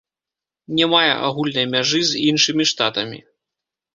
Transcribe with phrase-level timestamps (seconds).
[0.79, 3.19] Не мае агульнай мяжы з іншымі штатамі.